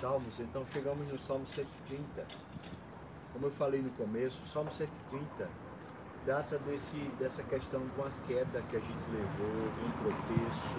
Salmos, 0.00 0.38
então 0.40 0.62
chegamos 0.74 1.10
no 1.10 1.18
Salmo 1.18 1.46
130. 1.46 2.26
Como 3.32 3.46
eu 3.46 3.50
falei 3.50 3.80
no 3.80 3.88
começo, 3.92 4.42
o 4.42 4.46
Salmo 4.46 4.70
130 4.70 5.48
trata 6.26 6.58
desse, 6.58 6.98
dessa 7.18 7.42
questão 7.42 7.80
de 7.80 7.98
uma 7.98 8.10
queda 8.26 8.60
que 8.68 8.76
a 8.76 8.80
gente 8.80 9.10
levou, 9.10 9.72
de 9.72 9.84
um 9.84 9.90
tropeço, 10.02 10.76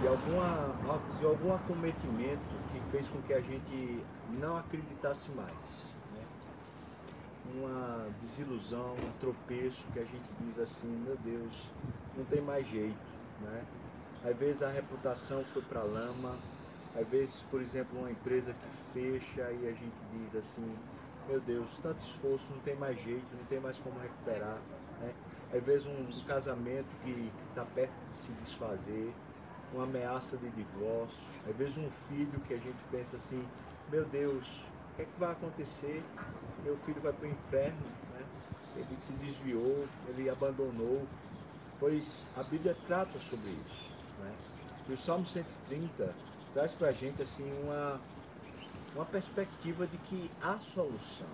de, 0.00 0.08
alguma, 0.08 0.98
de 1.20 1.26
algum 1.26 1.54
acometimento 1.54 2.42
que 2.72 2.80
fez 2.90 3.06
com 3.06 3.22
que 3.22 3.34
a 3.34 3.40
gente 3.40 4.04
não 4.30 4.56
acreditasse 4.56 5.30
mais. 5.30 5.52
Né? 6.12 6.24
Uma 7.54 8.08
desilusão, 8.20 8.94
um 8.94 9.12
tropeço 9.20 9.84
que 9.92 10.00
a 10.00 10.04
gente 10.04 10.28
diz 10.40 10.58
assim, 10.58 10.88
meu 10.88 11.16
Deus, 11.18 11.52
não 12.16 12.24
tem 12.24 12.40
mais 12.40 12.66
jeito. 12.66 13.12
Né? 13.42 13.64
Às 14.24 14.36
vezes 14.36 14.60
a 14.60 14.70
reputação 14.70 15.44
foi 15.44 15.62
para 15.62 15.80
a 15.80 15.84
lama, 15.84 16.36
às 16.94 17.08
vezes, 17.08 17.42
por 17.50 17.60
exemplo, 17.60 17.98
uma 17.98 18.10
empresa 18.10 18.52
que 18.52 18.92
fecha 18.92 19.50
e 19.50 19.66
a 19.66 19.72
gente 19.72 19.96
diz 20.12 20.36
assim, 20.36 20.76
meu 21.26 21.40
Deus, 21.40 21.78
tanto 21.82 22.04
esforço, 22.04 22.46
não 22.50 22.60
tem 22.60 22.76
mais 22.76 23.00
jeito, 23.02 23.26
não 23.36 23.44
tem 23.46 23.60
mais 23.60 23.78
como 23.78 23.98
recuperar. 23.98 24.58
Né? 25.00 25.12
Às 25.54 25.62
vezes 25.64 25.86
um, 25.86 26.18
um 26.18 26.24
casamento 26.24 26.88
que 27.02 27.30
está 27.48 27.64
perto 27.64 27.92
de 28.10 28.16
se 28.18 28.32
desfazer, 28.32 29.12
uma 29.72 29.84
ameaça 29.84 30.36
de 30.36 30.50
divórcio, 30.50 31.30
às 31.48 31.56
vezes 31.56 31.78
um 31.78 31.88
filho 31.88 32.38
que 32.40 32.54
a 32.54 32.58
gente 32.58 32.78
pensa 32.90 33.16
assim, 33.16 33.42
meu 33.90 34.04
Deus, 34.04 34.64
o 34.92 34.96
que 34.96 35.02
é 35.02 35.04
que 35.06 35.18
vai 35.18 35.32
acontecer? 35.32 36.02
Meu 36.62 36.76
filho 36.76 37.00
vai 37.00 37.12
para 37.12 37.26
o 37.26 37.30
inferno, 37.30 37.86
né? 38.12 38.24
ele 38.76 38.96
se 38.98 39.12
desviou, 39.14 39.86
ele 40.08 40.28
abandonou, 40.28 41.06
pois 41.80 42.26
a 42.36 42.42
Bíblia 42.42 42.76
trata 42.86 43.18
sobre 43.18 43.50
isso. 43.50 43.90
Né? 44.20 44.34
E 44.88 44.92
o 44.92 44.96
Salmo 44.96 45.24
130 45.24 46.14
traz 46.52 46.74
para 46.74 46.88
a 46.88 46.92
gente 46.92 47.22
assim 47.22 47.50
uma, 47.62 48.00
uma 48.94 49.04
perspectiva 49.04 49.86
de 49.86 49.96
que 49.98 50.30
há 50.42 50.58
solução. 50.58 51.26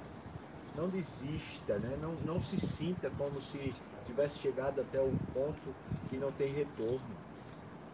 Não 0.77 0.88
desista, 0.88 1.78
né? 1.78 1.98
não, 2.00 2.12
não 2.24 2.41
se 2.41 2.58
sinta 2.58 3.11
como 3.11 3.41
se 3.41 3.74
tivesse 4.06 4.39
chegado 4.39 4.80
até 4.80 5.00
o 5.00 5.12
ponto 5.34 5.74
que 6.08 6.16
não 6.16 6.30
tem 6.33 6.52
retorno. 6.52 7.28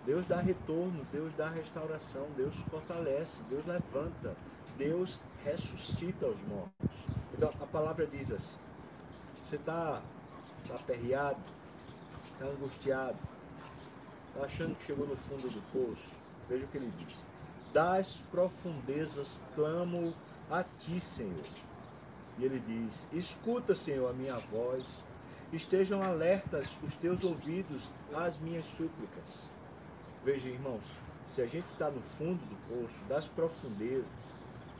Deus 0.04 0.26
dá 0.26 0.38
retorno, 0.38 1.06
Deus 1.10 1.32
dá 1.34 1.48
restauração, 1.48 2.26
Deus 2.36 2.56
fortalece, 2.70 3.42
Deus 3.48 3.64
levanta, 3.64 4.36
Deus 4.76 5.18
ressuscita 5.42 6.26
os 6.26 6.38
mortos. 6.42 6.90
Então 7.32 7.50
a 7.60 7.66
palavra 7.66 8.06
diz 8.06 8.30
assim: 8.30 8.58
você 9.42 9.56
está 9.56 10.02
tá 10.68 10.74
aperreado, 10.74 11.40
está 12.32 12.46
angustiado, 12.46 13.18
está 14.28 14.44
achando 14.44 14.76
que 14.76 14.84
chegou 14.84 15.06
no 15.06 15.16
fundo 15.16 15.48
do 15.48 15.62
poço, 15.72 16.16
Veja 16.48 16.64
o 16.64 16.68
que 16.68 16.76
ele 16.76 16.92
diz: 16.98 17.24
Das 17.72 18.22
profundezas 18.30 19.40
clamo 19.54 20.14
a 20.50 20.62
ti, 20.62 21.00
Senhor. 21.00 21.44
E 22.38 22.44
ele 22.44 22.60
diz: 22.60 23.06
Escuta, 23.12 23.74
Senhor, 23.74 24.08
a 24.10 24.12
minha 24.12 24.38
voz. 24.38 24.84
Estejam 25.52 26.02
alertas 26.02 26.76
os 26.82 26.96
teus 26.96 27.22
ouvidos 27.22 27.88
às 28.12 28.38
minhas 28.40 28.64
súplicas. 28.64 29.48
Veja, 30.24 30.48
irmãos, 30.48 30.82
se 31.28 31.42
a 31.42 31.46
gente 31.46 31.66
está 31.66 31.90
no 31.90 32.00
fundo 32.00 32.40
do 32.46 32.56
poço, 32.68 33.04
das 33.04 33.28
profundezas, 33.28 34.08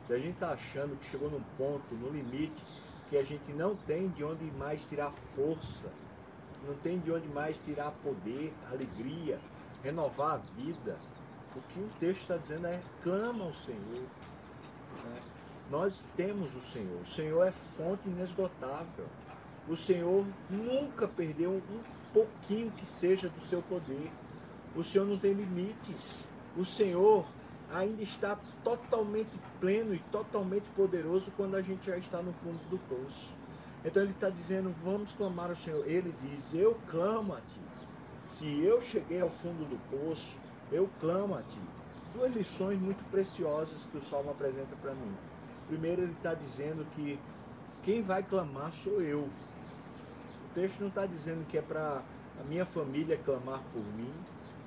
se 0.05 0.13
a 0.13 0.17
gente 0.17 0.33
está 0.33 0.51
achando 0.51 0.97
que 0.99 1.09
chegou 1.09 1.29
num 1.29 1.43
ponto, 1.57 1.95
no 1.95 2.09
limite, 2.09 2.61
que 3.09 3.17
a 3.17 3.23
gente 3.23 3.53
não 3.53 3.75
tem 3.75 4.09
de 4.09 4.23
onde 4.23 4.43
mais 4.57 4.83
tirar 4.85 5.11
força, 5.11 5.89
não 6.67 6.75
tem 6.75 6.99
de 6.99 7.11
onde 7.11 7.27
mais 7.29 7.57
tirar 7.59 7.91
poder, 8.03 8.53
alegria, 8.71 9.39
renovar 9.83 10.35
a 10.35 10.37
vida, 10.37 10.97
o 11.55 11.61
que 11.69 11.79
o 11.79 11.89
texto 11.99 12.21
está 12.21 12.37
dizendo 12.37 12.67
é 12.67 12.81
clama 13.01 13.45
ao 13.45 13.53
Senhor. 13.53 14.03
Né? 15.03 15.21
Nós 15.69 16.07
temos 16.15 16.53
o 16.55 16.61
Senhor. 16.61 17.01
O 17.01 17.05
Senhor 17.05 17.43
é 17.43 17.51
fonte 17.51 18.07
inesgotável. 18.07 19.05
O 19.67 19.75
Senhor 19.75 20.25
nunca 20.49 21.07
perdeu 21.07 21.51
um 21.51 21.79
pouquinho 22.13 22.71
que 22.71 22.85
seja 22.85 23.29
do 23.29 23.41
seu 23.41 23.61
poder. 23.63 24.11
O 24.75 24.83
Senhor 24.83 25.05
não 25.05 25.17
tem 25.17 25.33
limites. 25.33 26.27
O 26.55 26.63
Senhor 26.63 27.25
ainda 27.73 28.03
está 28.03 28.37
totalmente 28.63 29.31
pleno 29.59 29.93
e 29.93 29.99
totalmente 30.11 30.65
poderoso 30.75 31.31
quando 31.35 31.55
a 31.55 31.61
gente 31.61 31.85
já 31.87 31.97
está 31.97 32.21
no 32.21 32.33
fundo 32.33 32.59
do 32.69 32.77
poço. 32.77 33.33
Então 33.83 34.03
ele 34.03 34.11
está 34.11 34.29
dizendo: 34.29 34.73
vamos 34.83 35.13
clamar 35.13 35.49
ao 35.49 35.55
Senhor. 35.55 35.85
Ele 35.87 36.13
diz: 36.21 36.53
Eu 36.53 36.77
clamo 36.89 37.33
a 37.33 37.37
ti. 37.37 37.59
Se 38.27 38.63
eu 38.63 38.81
cheguei 38.81 39.21
ao 39.21 39.29
fundo 39.29 39.65
do 39.65 39.77
poço, 39.89 40.37
eu 40.71 40.89
clamo 40.99 41.35
a 41.35 41.41
ti. 41.41 41.59
Duas 42.13 42.33
lições 42.33 42.79
muito 42.79 43.03
preciosas 43.11 43.85
que 43.91 43.97
o 43.97 44.03
Salmo 44.03 44.31
apresenta 44.31 44.75
para 44.81 44.93
mim. 44.93 45.13
Primeiro, 45.67 46.03
ele 46.03 46.13
está 46.13 46.33
dizendo 46.33 46.85
que 46.95 47.19
quem 47.83 48.01
vai 48.01 48.23
clamar 48.23 48.71
sou 48.71 49.01
eu. 49.01 49.21
O 49.21 50.53
texto 50.53 50.79
não 50.79 50.87
está 50.87 51.05
dizendo 51.05 51.45
que 51.47 51.57
é 51.57 51.61
para 51.61 52.01
a 52.39 52.43
minha 52.47 52.65
família 52.65 53.17
clamar 53.17 53.61
por 53.73 53.83
mim. 53.95 54.13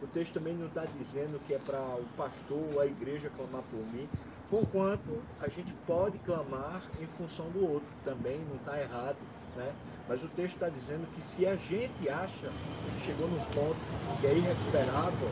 O 0.02 0.06
texto 0.06 0.34
também 0.34 0.54
não 0.54 0.66
está 0.66 0.84
dizendo 0.84 1.40
que 1.46 1.54
é 1.54 1.58
para 1.58 1.80
o 1.80 2.04
pastor 2.16 2.62
ou 2.74 2.80
a 2.80 2.86
igreja 2.86 3.30
clamar 3.36 3.62
por 3.70 3.80
mim. 3.92 4.08
Conquanto 4.50 5.20
a 5.40 5.48
gente 5.48 5.72
pode 5.86 6.18
clamar 6.18 6.82
em 7.00 7.06
função 7.06 7.50
do 7.50 7.66
outro 7.66 7.88
também, 8.04 8.38
não 8.48 8.56
está 8.56 8.80
errado. 8.80 9.16
Né? 9.58 9.72
Mas 10.08 10.22
o 10.22 10.28
texto 10.28 10.54
está 10.54 10.68
dizendo 10.68 11.04
que 11.14 11.20
se 11.20 11.44
a 11.44 11.56
gente 11.56 12.08
acha 12.08 12.48
que 12.48 13.04
chegou 13.04 13.26
num 13.28 13.44
ponto 13.46 13.76
que 14.20 14.26
é 14.28 14.34
irrecuperável, 14.34 15.28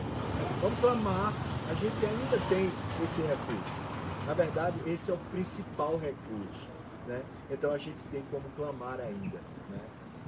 vamos 0.61 0.79
clamar. 0.79 1.33
A 1.69 1.73
gente 1.73 2.05
ainda 2.05 2.37
tem 2.49 2.69
esse 3.03 3.21
recurso. 3.21 3.87
Na 4.27 4.33
verdade, 4.33 4.77
esse 4.85 5.09
é 5.09 5.13
o 5.13 5.17
principal 5.31 5.97
recurso. 5.97 6.67
Né? 7.07 7.23
Então 7.49 7.71
a 7.71 7.77
gente 7.77 8.03
tem 8.11 8.21
como 8.29 8.43
clamar 8.57 8.99
ainda. 8.99 9.39
Né? 9.69 9.79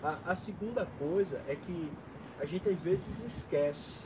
A, 0.02 0.32
a 0.32 0.36
segunda 0.36 0.88
coisa 0.98 1.42
é 1.46 1.56
que 1.56 1.92
a 2.40 2.46
gente 2.46 2.70
às 2.70 2.80
vezes 2.80 3.22
esquece, 3.22 4.00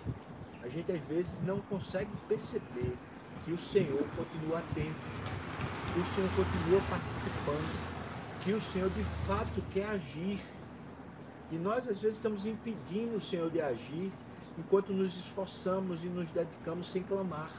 a 0.63 0.67
gente 0.67 0.91
às 0.91 1.01
vezes 1.01 1.39
não 1.43 1.61
consegue 1.61 2.09
perceber 2.27 2.97
que 3.45 3.51
o 3.51 3.57
Senhor 3.59 4.03
continua 4.17 4.57
atento, 4.57 4.95
que 5.93 5.99
o 5.99 6.05
Senhor 6.05 6.29
continua 6.35 6.81
participando, 6.89 7.93
que 8.43 8.51
o 8.51 8.59
Senhor 8.59 8.89
de 8.89 9.03
fato 9.25 9.61
quer 9.71 9.85
agir. 9.85 10.41
E 11.49 11.55
nós 11.55 11.87
às 11.87 12.01
vezes 12.01 12.17
estamos 12.17 12.45
impedindo 12.45 13.15
o 13.15 13.21
Senhor 13.21 13.49
de 13.49 13.61
agir 13.61 14.11
enquanto 14.57 14.91
nos 14.91 15.15
esforçamos 15.17 16.03
e 16.03 16.07
nos 16.07 16.29
dedicamos 16.29 16.91
sem 16.91 17.03
clamar. 17.03 17.51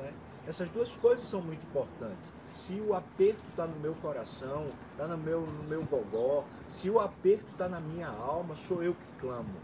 É? 0.00 0.12
Essas 0.46 0.68
duas 0.68 0.94
coisas 0.94 1.24
são 1.24 1.40
muito 1.40 1.64
importantes. 1.64 2.28
Se 2.52 2.74
o 2.80 2.94
aperto 2.94 3.40
está 3.48 3.66
no 3.66 3.78
meu 3.80 3.94
coração, 3.94 4.66
está 4.92 5.06
no 5.06 5.16
meu, 5.16 5.40
no 5.40 5.62
meu 5.64 5.84
gogó, 5.84 6.44
se 6.68 6.90
o 6.90 7.00
aperto 7.00 7.46
está 7.52 7.68
na 7.68 7.80
minha 7.80 8.08
alma, 8.08 8.54
sou 8.56 8.82
eu 8.82 8.94
que 8.94 9.20
clamo. 9.20 9.54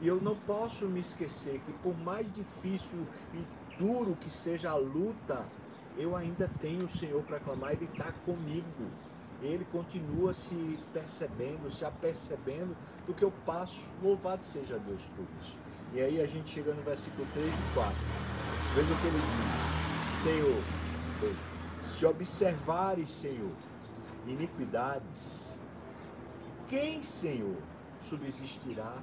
E 0.00 0.08
eu 0.08 0.20
não 0.20 0.36
posso 0.36 0.86
me 0.86 1.00
esquecer 1.00 1.60
que 1.60 1.72
por 1.74 1.96
mais 1.98 2.30
difícil 2.34 3.06
e 3.32 3.78
duro 3.78 4.16
que 4.16 4.28
seja 4.28 4.70
a 4.70 4.76
luta, 4.76 5.46
eu 5.96 6.16
ainda 6.16 6.50
tenho 6.60 6.84
o 6.84 6.88
Senhor 6.88 7.22
para 7.22 7.40
clamar, 7.40 7.72
Ele 7.72 7.84
está 7.84 8.12
comigo 8.24 8.90
ele 9.42 9.64
continua 9.72 10.32
se 10.32 10.78
percebendo, 10.92 11.70
se 11.70 11.84
apercebendo 11.84 12.76
do 13.06 13.14
que 13.14 13.24
eu 13.24 13.32
passo. 13.46 13.90
Louvado 14.02 14.44
seja 14.44 14.78
Deus 14.78 15.02
por 15.16 15.26
isso. 15.40 15.56
E 15.92 16.00
aí 16.00 16.20
a 16.20 16.26
gente 16.26 16.50
chega 16.50 16.72
no 16.74 16.82
versículo 16.82 17.26
3 17.32 17.48
e 17.48 17.74
4. 17.74 17.94
Veja 18.74 18.92
o 18.92 18.96
que 19.00 19.06
ele 19.06 19.18
diz: 19.18 20.22
Senhor, 20.22 20.80
se 21.82 22.06
observares, 22.06 23.10
Senhor, 23.10 23.52
iniquidades, 24.26 25.56
quem, 26.68 27.02
Senhor, 27.02 27.56
subsistirá? 28.00 28.94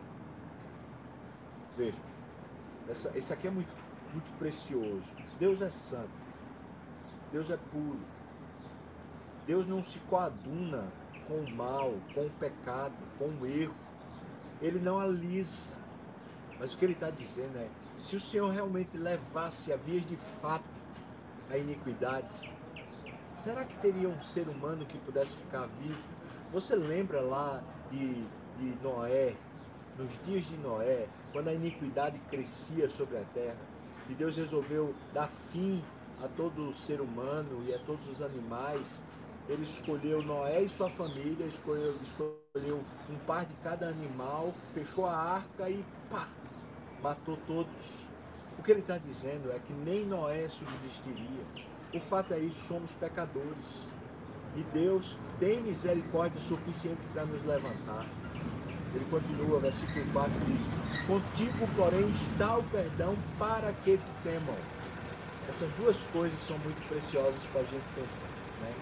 Veja, 1.75 1.97
essa, 2.87 3.11
esse 3.17 3.33
aqui 3.33 3.47
é 3.47 3.51
muito, 3.51 3.73
muito 4.13 4.31
precioso. 4.37 5.03
Deus 5.37 5.61
é 5.61 5.69
santo, 5.69 6.09
Deus 7.31 7.49
é 7.49 7.57
puro. 7.71 7.99
Deus 9.47 9.65
não 9.65 9.81
se 9.81 9.97
coaduna 9.99 10.83
com 11.25 11.35
o 11.35 11.55
mal, 11.55 11.93
com 12.13 12.25
o 12.25 12.29
pecado, 12.31 12.93
com 13.17 13.29
o 13.29 13.45
erro. 13.47 13.73
Ele 14.61 14.77
não 14.77 14.99
alisa. 14.99 15.73
Mas 16.59 16.73
o 16.73 16.77
que 16.77 16.83
ele 16.83 16.93
está 16.93 17.09
dizendo 17.09 17.57
é: 17.57 17.69
se 17.95 18.17
o 18.17 18.19
Senhor 18.19 18.51
realmente 18.51 18.97
levasse 18.97 19.71
a 19.71 19.77
vias 19.77 20.05
de 20.05 20.17
fato 20.17 20.65
a 21.49 21.57
iniquidade, 21.57 22.27
será 23.37 23.63
que 23.63 23.75
teria 23.77 24.09
um 24.09 24.21
ser 24.21 24.49
humano 24.49 24.85
que 24.85 24.97
pudesse 24.99 25.35
ficar 25.37 25.67
vivo? 25.81 25.97
Você 26.51 26.75
lembra 26.75 27.21
lá 27.21 27.63
de, 27.89 28.15
de 28.57 28.83
Noé, 28.83 29.33
nos 29.97 30.11
dias 30.25 30.45
de 30.45 30.57
Noé, 30.57 31.07
quando 31.31 31.47
a 31.47 31.53
iniquidade 31.53 32.19
crescia 32.29 32.89
sobre 32.89 33.17
a 33.17 33.23
terra 33.33 33.57
e 34.09 34.13
Deus 34.13 34.35
resolveu 34.35 34.93
dar 35.13 35.27
fim 35.27 35.83
a 36.23 36.27
todo 36.27 36.73
ser 36.73 37.01
humano 37.01 37.63
e 37.67 37.73
a 37.73 37.79
todos 37.79 38.09
os 38.09 38.21
animais 38.21 39.01
ele 39.49 39.63
escolheu 39.63 40.21
Noé 40.21 40.63
e 40.63 40.69
sua 40.69 40.89
família, 40.89 41.45
escolheu, 41.45 41.95
escolheu 42.01 42.83
um 43.09 43.15
par 43.25 43.45
de 43.45 43.53
cada 43.63 43.87
animal, 43.87 44.53
fechou 44.73 45.05
a 45.05 45.15
arca 45.15 45.69
e 45.69 45.83
pá, 46.09 46.27
matou 47.01 47.37
todos. 47.47 48.07
O 48.59 48.63
que 48.63 48.71
ele 48.71 48.81
está 48.81 48.97
dizendo 48.97 49.51
é 49.51 49.59
que 49.59 49.71
nem 49.71 50.05
Noé 50.05 50.49
subsistiria, 50.49 51.45
O 51.93 51.99
fato 51.99 52.33
é 52.33 52.39
isso, 52.39 52.67
somos 52.67 52.91
pecadores. 52.91 53.87
E 54.55 54.63
Deus 54.73 55.15
tem 55.39 55.61
misericórdia 55.61 56.41
suficiente 56.41 57.01
para 57.13 57.25
nos 57.25 57.43
levantar. 57.45 58.05
Ele 58.93 59.05
continua, 59.09 59.59
versículo 59.59 60.05
4 60.11 60.31
diz: 60.47 61.05
Contigo, 61.05 61.67
porém, 61.75 62.09
está 62.09 62.57
o 62.57 62.63
perdão 62.63 63.15
para 63.37 63.71
que 63.83 63.97
te 63.97 64.11
temam. 64.23 64.55
Essas 65.47 65.71
duas 65.73 65.97
coisas 66.07 66.39
são 66.39 66.57
muito 66.59 66.85
preciosas 66.89 67.41
para 67.51 67.61
a 67.61 67.65
gente 67.65 67.85
pensar. 67.95 68.27
Né? 68.61 68.73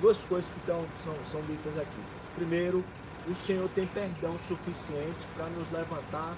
Duas 0.00 0.22
coisas 0.22 0.50
que 0.50 0.58
estão, 0.58 0.84
são, 1.02 1.14
são 1.24 1.42
ditas 1.42 1.78
aqui. 1.78 2.02
Primeiro, 2.34 2.84
o 3.26 3.34
Senhor 3.34 3.68
tem 3.74 3.86
perdão 3.86 4.38
suficiente 4.38 5.26
para 5.34 5.46
nos 5.46 5.70
levantar 5.72 6.36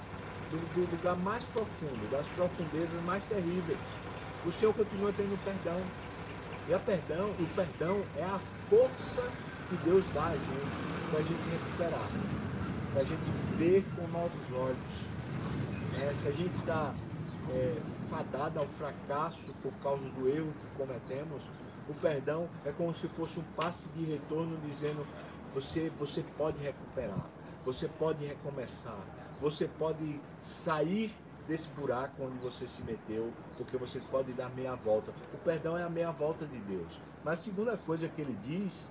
do, 0.51 0.57
do, 0.73 0.91
lugar 0.91 1.15
mais 1.17 1.43
profundo, 1.45 2.09
das 2.09 2.27
profundezas 2.29 3.01
mais 3.03 3.23
terríveis. 3.25 3.79
O 4.45 4.51
Senhor 4.51 4.73
continua 4.73 5.11
tendo 5.15 5.37
perdão. 5.43 5.81
E 6.69 6.73
a 6.73 6.79
perdão, 6.79 7.29
o 7.29 7.47
perdão 7.55 8.01
é 8.17 8.23
a 8.23 8.39
força 8.69 9.29
que 9.69 9.75
Deus 9.83 10.05
dá 10.13 10.25
a 10.27 10.35
gente 10.35 10.87
para 11.09 11.19
a 11.19 11.23
gente 11.23 11.49
recuperar, 11.49 12.09
para 12.91 13.01
a 13.01 13.05
gente 13.05 13.29
ver 13.57 13.85
com 13.95 14.07
nossos 14.07 14.51
olhos. 14.53 14.77
É, 16.01 16.13
se 16.13 16.27
a 16.27 16.31
gente 16.31 16.55
está 16.55 16.93
é, 17.49 17.75
fadado 18.09 18.59
ao 18.59 18.67
fracasso 18.67 19.53
por 19.61 19.71
causa 19.81 20.03
do 20.09 20.27
erro 20.27 20.53
que 20.59 20.77
cometemos, 20.77 21.41
o 21.89 21.93
perdão 21.95 22.49
é 22.65 22.71
como 22.71 22.93
se 22.93 23.07
fosse 23.07 23.39
um 23.39 23.43
passe 23.55 23.89
de 23.89 24.03
retorno 24.03 24.57
dizendo 24.65 25.05
você, 25.53 25.89
você 25.97 26.23
pode 26.37 26.57
recuperar, 26.59 27.25
você 27.65 27.87
pode 27.87 28.25
recomeçar, 28.25 28.99
você 29.39 29.67
pode 29.67 30.19
sair 30.41 31.15
desse 31.47 31.69
buraco 31.69 32.23
onde 32.23 32.37
você 32.39 32.67
se 32.67 32.83
meteu, 32.83 33.31
porque 33.57 33.77
você 33.77 33.99
pode 34.11 34.33
dar 34.33 34.49
meia 34.49 34.75
volta. 34.75 35.11
O 35.33 35.37
perdão 35.37 35.77
é 35.77 35.83
a 35.83 35.89
meia 35.89 36.11
volta 36.11 36.45
de 36.45 36.59
Deus. 36.59 36.99
Mas 37.23 37.39
a 37.39 37.43
segunda 37.43 37.77
coisa 37.77 38.09
que 38.09 38.21
ele 38.21 38.37
diz 38.43 38.87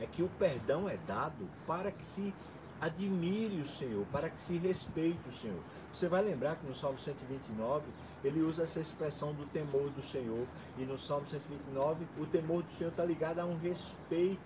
é 0.00 0.06
que 0.06 0.22
o 0.22 0.28
perdão 0.28 0.88
é 0.88 0.96
dado 1.06 1.48
para 1.66 1.92
que 1.92 2.04
se 2.04 2.34
admire 2.82 3.60
o 3.60 3.68
Senhor, 3.68 4.04
para 4.10 4.28
que 4.28 4.40
se 4.40 4.58
respeite 4.58 5.20
o 5.28 5.32
Senhor. 5.32 5.60
Você 5.94 6.08
vai 6.08 6.20
lembrar 6.20 6.56
que 6.56 6.66
no 6.66 6.74
Salmo 6.74 6.98
129 6.98 7.86
ele 8.24 8.40
usa 8.40 8.64
essa 8.64 8.80
expressão 8.80 9.32
do 9.32 9.46
temor 9.46 9.88
do 9.90 10.02
Senhor, 10.02 10.44
e 10.76 10.82
no 10.82 10.98
Salmo 10.98 11.24
129 11.28 12.04
o 12.18 12.26
temor 12.26 12.64
do 12.64 12.72
Senhor 12.72 12.90
está 12.90 13.04
ligado 13.04 13.38
a 13.38 13.44
um 13.44 13.56
respeito, 13.56 14.42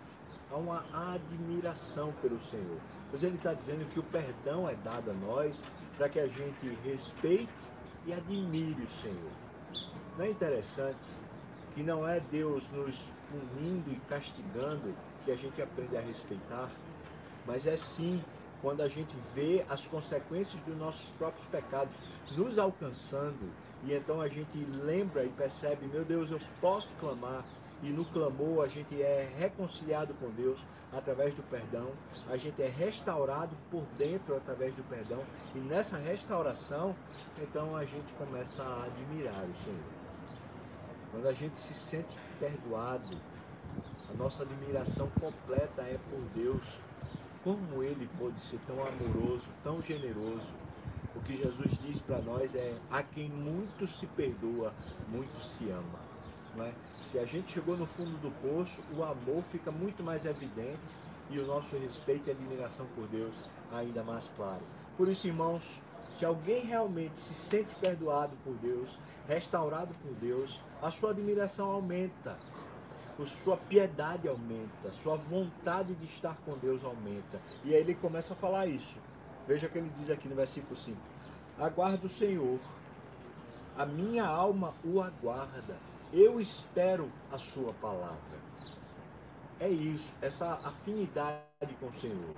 a 0.50 0.56
uma 0.56 0.84
admiração 1.14 2.12
pelo 2.20 2.38
Senhor. 2.42 2.78
Pois 3.10 3.22
ele 3.22 3.36
está 3.36 3.54
dizendo 3.54 3.88
que 3.90 3.98
o 3.98 4.02
perdão 4.02 4.68
é 4.68 4.74
dado 4.74 5.10
a 5.10 5.14
nós 5.14 5.64
para 5.96 6.10
que 6.10 6.20
a 6.20 6.28
gente 6.28 6.78
respeite 6.84 7.64
e 8.04 8.12
admire 8.12 8.82
o 8.82 8.88
Senhor. 8.88 9.32
Não 10.18 10.26
é 10.26 10.30
interessante 10.30 11.08
que 11.74 11.82
não 11.82 12.06
é 12.06 12.20
Deus 12.20 12.70
nos 12.70 13.14
punindo 13.30 13.90
e 13.90 13.96
castigando 14.08 14.94
que 15.24 15.30
a 15.30 15.36
gente 15.36 15.60
aprende 15.62 15.96
a 15.96 16.00
respeitar? 16.00 16.70
Mas 17.46 17.66
é 17.66 17.76
sim 17.76 18.22
quando 18.60 18.80
a 18.80 18.88
gente 18.88 19.14
vê 19.34 19.64
as 19.68 19.86
consequências 19.86 20.60
dos 20.62 20.76
nossos 20.76 21.10
próprios 21.10 21.46
pecados 21.48 21.94
nos 22.36 22.58
alcançando 22.58 23.50
e 23.84 23.94
então 23.94 24.20
a 24.20 24.28
gente 24.28 24.58
lembra 24.64 25.24
e 25.24 25.28
percebe, 25.28 25.86
meu 25.86 26.04
Deus, 26.04 26.30
eu 26.30 26.40
posso 26.60 26.88
clamar 26.98 27.44
e 27.82 27.90
no 27.90 28.04
clamor 28.06 28.64
a 28.64 28.68
gente 28.68 29.00
é 29.00 29.30
reconciliado 29.38 30.14
com 30.14 30.30
Deus 30.30 30.58
através 30.92 31.34
do 31.34 31.42
perdão, 31.42 31.92
a 32.28 32.36
gente 32.36 32.62
é 32.62 32.68
restaurado 32.68 33.54
por 33.70 33.84
dentro 33.98 34.34
através 34.36 34.74
do 34.74 34.82
perdão 34.84 35.22
e 35.54 35.58
nessa 35.58 35.98
restauração 35.98 36.96
então 37.40 37.76
a 37.76 37.84
gente 37.84 38.12
começa 38.14 38.62
a 38.62 38.84
admirar 38.84 39.44
o 39.44 39.54
Senhor. 39.62 39.96
Quando 41.12 41.28
a 41.28 41.32
gente 41.32 41.58
se 41.58 41.74
sente 41.74 42.16
perdoado, 42.40 43.16
a 44.10 44.14
nossa 44.16 44.42
admiração 44.42 45.08
completa 45.20 45.82
é 45.82 45.98
por 46.10 46.20
Deus 46.34 46.62
como 47.46 47.80
ele 47.80 48.10
pode 48.18 48.40
ser 48.40 48.58
tão 48.66 48.74
amoroso, 48.84 49.44
tão 49.62 49.80
generoso. 49.80 50.48
O 51.14 51.20
que 51.20 51.36
Jesus 51.36 51.78
diz 51.80 52.00
para 52.00 52.18
nós 52.18 52.56
é: 52.56 52.74
a 52.90 53.04
quem 53.04 53.28
muito 53.28 53.86
se 53.86 54.04
perdoa, 54.04 54.74
muito 55.08 55.40
se 55.40 55.70
ama. 55.70 56.66
É? 56.66 56.72
Se 57.02 57.20
a 57.20 57.24
gente 57.24 57.52
chegou 57.52 57.76
no 57.76 57.86
fundo 57.86 58.18
do 58.18 58.32
poço, 58.40 58.80
o 58.96 59.04
amor 59.04 59.44
fica 59.44 59.70
muito 59.70 60.02
mais 60.02 60.26
evidente 60.26 60.80
e 61.30 61.38
o 61.38 61.46
nosso 61.46 61.76
respeito 61.76 62.28
e 62.28 62.32
admiração 62.32 62.86
por 62.96 63.06
Deus 63.06 63.34
ainda 63.72 64.02
mais 64.02 64.32
claro. 64.36 64.62
Por 64.96 65.06
isso, 65.06 65.28
irmãos, 65.28 65.80
se 66.10 66.24
alguém 66.24 66.64
realmente 66.64 67.16
se 67.16 67.34
sente 67.34 67.72
perdoado 67.76 68.36
por 68.42 68.54
Deus, 68.54 68.98
restaurado 69.28 69.94
por 70.02 70.12
Deus, 70.14 70.60
a 70.82 70.90
sua 70.90 71.10
admiração 71.10 71.70
aumenta, 71.70 72.36
sua 73.24 73.56
piedade 73.56 74.28
aumenta, 74.28 74.92
sua 74.92 75.16
vontade 75.16 75.94
de 75.94 76.04
estar 76.04 76.36
com 76.44 76.58
Deus 76.58 76.84
aumenta. 76.84 77.40
E 77.64 77.74
aí 77.74 77.80
ele 77.80 77.94
começa 77.94 78.34
a 78.34 78.36
falar 78.36 78.66
isso. 78.66 78.96
Veja 79.46 79.66
o 79.66 79.70
que 79.70 79.78
ele 79.78 79.90
diz 79.96 80.10
aqui 80.10 80.28
no 80.28 80.34
versículo 80.34 80.76
5. 80.76 80.98
Aguardo 81.58 82.06
o 82.06 82.10
Senhor, 82.10 82.58
a 83.78 83.86
minha 83.86 84.26
alma 84.26 84.74
o 84.84 85.00
aguarda, 85.00 85.76
eu 86.12 86.40
espero 86.40 87.10
a 87.32 87.38
sua 87.38 87.72
palavra. 87.74 88.38
É 89.58 89.68
isso, 89.68 90.14
essa 90.20 90.54
afinidade 90.64 91.40
com 91.80 91.86
o 91.86 91.92
Senhor. 91.94 92.34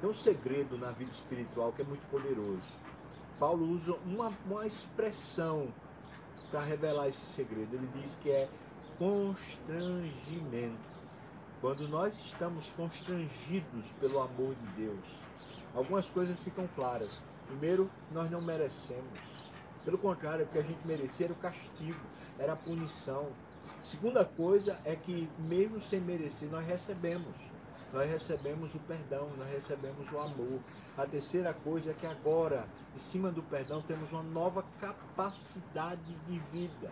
Tem 0.00 0.08
um 0.08 0.14
segredo 0.14 0.78
na 0.78 0.92
vida 0.92 1.10
espiritual 1.10 1.72
que 1.72 1.82
é 1.82 1.84
muito 1.84 2.08
poderoso. 2.10 2.68
Paulo 3.38 3.66
usa 3.68 3.94
uma, 4.06 4.32
uma 4.46 4.66
expressão 4.66 5.68
para 6.50 6.60
revelar 6.60 7.08
esse 7.08 7.26
segredo. 7.26 7.74
Ele 7.74 7.88
diz 8.00 8.16
que 8.16 8.30
é 8.30 8.48
constrangimento. 9.00 10.76
Quando 11.62 11.88
nós 11.88 12.14
estamos 12.26 12.70
constrangidos 12.76 13.92
pelo 13.98 14.20
amor 14.20 14.54
de 14.54 14.66
Deus, 14.84 15.06
algumas 15.74 16.10
coisas 16.10 16.38
ficam 16.42 16.68
claras. 16.76 17.18
Primeiro, 17.46 17.90
nós 18.12 18.30
não 18.30 18.42
merecemos. 18.42 19.18
Pelo 19.86 19.96
contrário, 19.96 20.44
o 20.44 20.48
que 20.48 20.58
a 20.58 20.62
gente 20.62 20.86
merecia 20.86 21.26
era 21.26 21.32
o 21.32 21.36
castigo, 21.36 21.98
era 22.38 22.52
a 22.52 22.56
punição. 22.56 23.28
Segunda 23.82 24.22
coisa 24.22 24.78
é 24.84 24.94
que, 24.94 25.30
mesmo 25.38 25.80
sem 25.80 25.98
merecer, 25.98 26.50
nós 26.50 26.66
recebemos. 26.66 27.34
Nós 27.94 28.08
recebemos 28.08 28.74
o 28.74 28.78
perdão, 28.80 29.30
nós 29.38 29.48
recebemos 29.48 30.12
o 30.12 30.18
amor. 30.18 30.60
A 30.98 31.06
terceira 31.06 31.54
coisa 31.54 31.92
é 31.92 31.94
que 31.94 32.06
agora, 32.06 32.68
em 32.94 32.98
cima 32.98 33.30
do 33.32 33.42
perdão, 33.42 33.80
temos 33.80 34.12
uma 34.12 34.22
nova 34.22 34.62
capacidade 34.78 36.14
de 36.28 36.38
vida. 36.52 36.90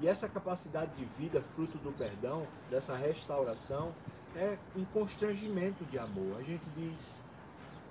E 0.00 0.08
essa 0.08 0.28
capacidade 0.28 0.94
de 0.96 1.04
vida, 1.04 1.42
fruto 1.42 1.76
do 1.78 1.92
perdão, 1.92 2.46
dessa 2.70 2.96
restauração, 2.96 3.94
é 4.34 4.56
um 4.74 4.84
constrangimento 4.84 5.84
de 5.84 5.98
amor. 5.98 6.38
A 6.38 6.42
gente 6.42 6.66
diz: 6.70 7.20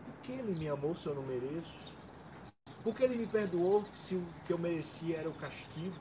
por 0.06 0.13
que 0.24 0.32
ele 0.32 0.58
me 0.58 0.68
amou 0.68 0.96
se 0.96 1.06
eu 1.06 1.13
não 1.13 1.22
mereço? 1.22 1.94
Por 2.84 2.96
que 2.96 3.04
ele 3.04 3.16
me 3.16 3.28
perdoou 3.28 3.84
se 3.94 4.16
o 4.16 4.25
que 4.46 4.54
eu 4.54 4.58
merecia 4.58 5.18
era 5.18 5.30
o 5.30 5.34
castigo? 5.34 5.96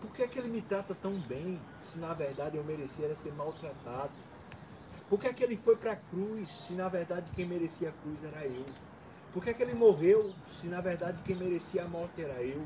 Por 0.00 0.12
que, 0.12 0.22
é 0.22 0.28
que 0.28 0.38
ele 0.38 0.48
me 0.48 0.60
trata 0.60 0.94
tão 0.94 1.18
bem 1.20 1.60
se 1.80 1.98
na 1.98 2.12
verdade 2.12 2.56
eu 2.56 2.64
merecia 2.64 3.06
era 3.06 3.14
ser 3.14 3.32
maltratado? 3.32 4.12
Por 5.08 5.18
que, 5.18 5.28
é 5.28 5.32
que 5.32 5.42
ele 5.42 5.56
foi 5.56 5.76
para 5.76 5.92
a 5.92 5.96
cruz 5.96 6.50
se 6.50 6.74
na 6.74 6.88
verdade 6.88 7.30
quem 7.34 7.46
merecia 7.46 7.88
a 7.88 7.92
cruz 7.92 8.24
era 8.24 8.44
eu? 8.46 8.64
Por 9.32 9.42
que, 9.42 9.50
é 9.50 9.54
que 9.54 9.62
ele 9.62 9.74
morreu 9.74 10.32
se 10.50 10.66
na 10.66 10.80
verdade 10.80 11.18
quem 11.24 11.36
merecia 11.36 11.84
a 11.84 11.88
morte 11.88 12.20
era 12.20 12.42
eu? 12.42 12.62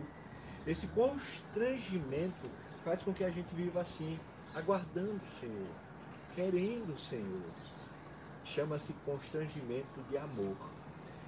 Esse 0.67 0.89
constrangimento 0.89 2.51
faz 2.85 3.01
com 3.01 3.13
que 3.13 3.23
a 3.23 3.31
gente 3.31 3.55
viva 3.55 3.81
assim, 3.81 4.19
aguardando 4.53 5.21
o 5.23 5.41
Senhor, 5.41 5.69
querendo 6.35 6.93
o 6.93 6.99
Senhor. 6.99 7.51
Chama-se 8.45 8.93
constrangimento 9.05 10.03
de 10.11 10.19
amor. 10.19 10.57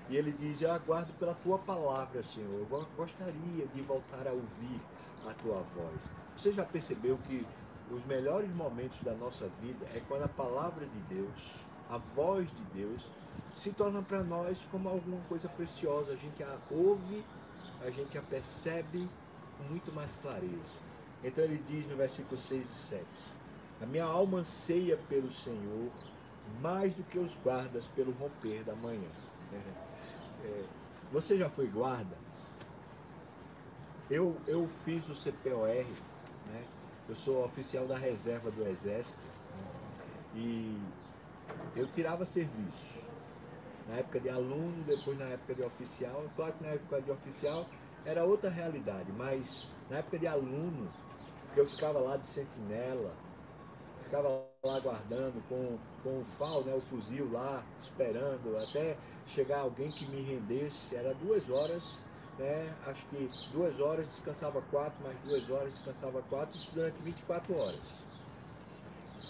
E 0.09 0.17
ele 0.17 0.33
diz: 0.33 0.61
Eu 0.61 0.73
aguardo 0.73 1.13
pela 1.15 1.35
tua 1.35 1.59
palavra, 1.59 2.23
Senhor. 2.23 2.67
Eu 2.69 2.87
gostaria 2.97 3.67
de 3.73 3.83
voltar 3.83 4.27
a 4.27 4.33
ouvir 4.33 4.81
a 5.25 5.33
tua 5.35 5.61
voz. 5.61 6.01
Você 6.37 6.53
já 6.53 6.65
percebeu 6.65 7.17
que 7.29 7.47
os 7.93 8.05
melhores 8.07 8.53
momentos 8.55 9.01
da 9.03 9.15
nossa 9.15 9.49
vida 9.61 9.87
é 9.95 10.03
quando 10.09 10.25
a 10.25 10.29
palavra 10.29 10.85
de 10.85 11.15
Deus, 11.15 11.33
a 11.89 11.99
voz 11.99 12.49
de 12.51 12.63
Deus, 12.75 13.07
se 13.55 13.71
torna 13.71 14.03
para 14.03 14.23
nós 14.23 14.67
como 14.71 14.89
alguma 14.89 15.21
coisa 15.29 15.49
preciosa. 15.49 16.13
A 16.13 16.17
gente 16.17 16.43
a 16.43 16.57
ouve, 16.71 17.25
a 17.85 17.91
gente 17.91 18.19
a 18.19 18.23
percebe 18.23 19.09
com 19.59 19.65
muito 19.65 19.93
mais 19.93 20.15
clareza. 20.17 20.77
Então 21.23 21.45
ele 21.45 21.63
diz 21.67 21.87
no 21.89 21.97
versículo 21.97 22.41
6 22.41 22.65
e 22.65 22.75
7: 22.75 23.05
A 23.83 23.87
minha 23.87 24.05
alma 24.05 24.39
anseia 24.39 24.97
pelo 25.09 25.31
Senhor 25.31 25.91
mais 26.63 26.95
do 26.95 27.03
que 27.05 27.19
os 27.19 27.35
guardas 27.45 27.87
pelo 27.89 28.13
romper 28.13 28.65
da 28.65 28.75
manhã. 28.75 29.09
É, 29.53 30.47
é, 30.47 30.65
você 31.13 31.37
já 31.37 31.49
foi 31.49 31.67
guarda? 31.67 32.17
Eu, 34.11 34.37
eu 34.47 34.67
fiz 34.85 35.07
o 35.09 35.15
CPOR, 35.15 35.85
né? 36.47 36.65
eu 37.09 37.15
sou 37.15 37.45
oficial 37.45 37.87
da 37.87 37.97
reserva 37.97 38.51
do 38.51 38.67
Exército 38.67 39.23
né? 39.23 39.71
e 40.35 40.79
eu 41.77 41.87
tirava 41.89 42.25
serviço. 42.25 42.99
Na 43.89 43.97
época 43.97 44.21
de 44.21 44.29
aluno, 44.29 44.85
depois 44.85 45.19
na 45.19 45.27
época 45.27 45.55
de 45.55 45.63
oficial. 45.63 46.25
Claro 46.37 46.53
que 46.53 46.63
na 46.63 46.71
época 46.71 47.01
de 47.01 47.11
oficial 47.11 47.67
era 48.09 48.25
outra 48.25 48.49
realidade, 48.49 49.13
mas 49.13 49.67
na 49.91 49.99
época 49.99 50.19
de 50.19 50.27
aluno, 50.27 50.91
que 51.53 51.61
eu 51.61 51.67
ficava 51.67 51.99
lá 51.99 52.17
de 52.17 52.27
sentinela, 52.27 53.13
ficava 54.03 54.47
lá 54.65 54.81
guardando 54.81 55.47
com, 55.47 55.79
com 56.03 56.21
o 56.21 56.25
FAL, 56.25 56.65
né, 56.65 56.75
o 56.75 56.81
fuzil 56.81 57.31
lá, 57.31 57.63
esperando 57.79 58.57
até 58.57 58.97
chegar 59.27 59.61
alguém 59.61 59.91
que 59.91 60.07
me 60.07 60.23
rendesse. 60.23 60.97
Era 60.97 61.13
duas 61.17 61.51
horas, 61.51 61.83
né, 62.39 62.75
acho 62.87 63.05
que 63.09 63.29
duas 63.53 63.79
horas 63.79 64.07
descansava 64.07 64.63
quatro, 64.71 65.05
mais 65.05 65.19
duas 65.19 65.51
horas 65.51 65.71
descansava 65.75 66.23
quatro, 66.31 66.57
isso 66.57 66.71
durante 66.73 66.97
24 67.03 67.61
horas. 67.61 68.09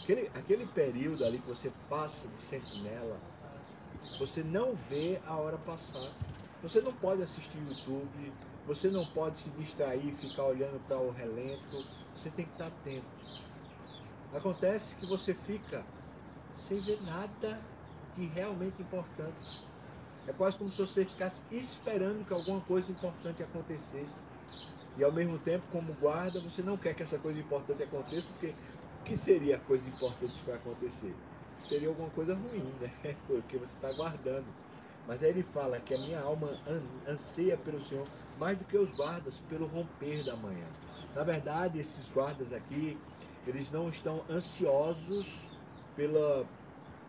Aquele, 0.05 0.31
aquele 0.37 0.67
período 0.67 1.25
ali 1.25 1.41
que 1.41 1.49
você 1.49 1.73
passa 1.91 2.29
de 2.29 2.39
sentinela, 2.39 3.17
você 4.21 4.45
não 4.45 4.73
vê 4.73 5.21
a 5.27 5.35
hora 5.35 5.59
passar. 5.59 6.13
Você 6.63 6.81
não 6.81 6.93
pode 6.93 7.23
assistir 7.23 7.59
YouTube, 7.59 8.33
você 8.69 8.91
não 8.91 9.07
pode 9.07 9.39
se 9.39 9.49
distrair, 9.51 10.13
ficar 10.13 10.45
olhando 10.45 10.79
para 10.87 10.99
o 10.99 11.11
relento, 11.11 11.83
você 12.15 12.29
tem 12.29 12.45
que 12.45 12.53
estar 12.53 12.67
atento. 12.67 13.07
Acontece 14.35 14.95
que 14.95 15.07
você 15.07 15.33
fica 15.33 15.83
sem 16.55 16.79
ver 16.83 17.01
nada 17.03 17.59
de 18.15 18.27
realmente 18.27 18.83
importante. 18.83 19.65
É 20.27 20.35
quase 20.35 20.59
como 20.59 20.71
se 20.71 20.79
você 20.79 21.07
ficasse 21.07 21.43
esperando 21.51 22.27
que 22.27 22.35
alguma 22.35 22.61
coisa 22.61 22.93
importante 22.93 23.43
acontecesse. 23.43 24.19
E 24.99 25.03
ao 25.03 25.13
mesmo 25.13 25.39
tempo, 25.39 25.65
como 25.73 25.95
guarda, 25.95 26.39
você 26.39 26.61
não 26.61 26.77
quer 26.77 26.95
que 26.95 27.03
essa 27.03 27.19
coisa 27.19 27.41
importante 27.41 27.83
aconteça, 27.83 28.31
porque 28.33 28.55
o 29.01 29.05
que 29.05 29.17
seria 29.17 29.57
a 29.57 29.61
coisa 29.61 29.89
importante 29.89 30.35
para 30.45 30.57
acontecer? 30.57 31.15
Seria 31.59 31.89
alguma 31.89 32.11
coisa 32.11 32.35
ruim, 32.35 32.71
né? 32.81 33.17
Porque 33.27 33.57
você 33.57 33.75
está 33.75 33.93
guardando. 33.93 34.47
Mas 35.07 35.25
aí 35.25 35.31
ele 35.31 35.43
fala 35.43 35.81
que 35.81 35.95
a 35.95 35.99
minha 35.99 36.21
alma 36.21 36.51
anseia 37.09 37.57
pelo 37.57 37.81
Senhor 37.81 38.07
mais 38.39 38.57
do 38.57 38.65
que 38.65 38.77
os 38.77 38.91
guardas, 38.91 39.41
pelo 39.49 39.67
romper 39.67 40.25
da 40.25 40.37
manhã. 40.37 40.67
Na 41.15 41.23
verdade, 41.23 41.79
esses 41.79 42.09
guardas 42.11 42.53
aqui, 42.53 42.99
eles 43.47 43.71
não 43.71 43.89
estão 43.89 44.23
ansiosos 44.31 45.49
pela, 45.97 46.47